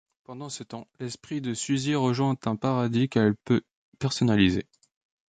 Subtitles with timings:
[0.23, 3.61] Pendant ce temps, l'esprit de Susie rejoint un paradis qu'elle peut
[3.99, 4.65] personnaliser.